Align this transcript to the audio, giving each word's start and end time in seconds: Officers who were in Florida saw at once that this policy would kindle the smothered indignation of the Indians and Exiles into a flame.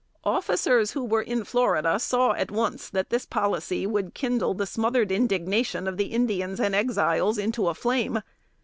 Officers 0.25 0.93
who 0.93 1.05
were 1.05 1.21
in 1.21 1.43
Florida 1.43 1.99
saw 1.99 2.33
at 2.33 2.49
once 2.49 2.89
that 2.89 3.11
this 3.11 3.27
policy 3.27 3.85
would 3.85 4.15
kindle 4.15 4.55
the 4.55 4.65
smothered 4.65 5.11
indignation 5.11 5.87
of 5.87 5.97
the 5.97 6.05
Indians 6.05 6.59
and 6.59 6.73
Exiles 6.73 7.37
into 7.37 7.67
a 7.67 7.75
flame. 7.75 8.19